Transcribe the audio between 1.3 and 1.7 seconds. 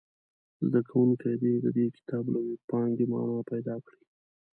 دې د